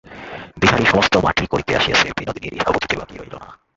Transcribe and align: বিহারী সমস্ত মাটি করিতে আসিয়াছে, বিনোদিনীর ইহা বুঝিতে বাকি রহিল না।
বিহারী 0.61 0.85
সমস্ত 0.85 1.13
মাটি 1.17 1.43
করিতে 1.47 1.71
আসিয়াছে, 1.75 2.07
বিনোদিনীর 2.17 2.53
ইহা 2.53 2.71
বুঝিতে 2.71 2.95
বাকি 2.97 3.15
রহিল 3.17 3.35
না। 3.35 3.47